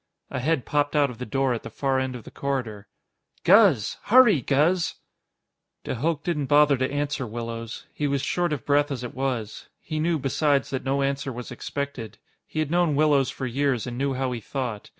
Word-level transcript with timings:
A 0.31 0.39
head 0.39 0.65
popped 0.65 0.95
out 0.95 1.11
of 1.11 1.19
the 1.19 1.27
door 1.27 1.53
at 1.53 1.61
the 1.61 1.69
far 1.69 1.99
end 1.99 2.15
of 2.15 2.23
the 2.23 2.31
corridor. 2.31 2.87
"Guz! 3.43 3.97
Hurry, 4.05 4.41
Guz!" 4.41 4.95
De 5.83 5.93
Hooch 5.93 6.23
didn't 6.23 6.47
bother 6.47 6.75
to 6.75 6.91
answer 6.91 7.27
Willows. 7.27 7.85
He 7.93 8.07
was 8.07 8.23
short 8.23 8.51
of 8.51 8.65
breath 8.65 8.89
as 8.89 9.03
it 9.03 9.13
was. 9.13 9.67
He 9.79 9.99
knew, 9.99 10.17
besides, 10.17 10.71
that 10.71 10.83
no 10.83 11.03
answer 11.03 11.31
was 11.31 11.51
expected. 11.51 12.17
He 12.47 12.57
had 12.57 12.71
known 12.71 12.95
Willows 12.95 13.29
for 13.29 13.45
years, 13.45 13.85
and 13.85 13.95
knew 13.95 14.15
how 14.15 14.31
he 14.31 14.41
thought. 14.41 14.89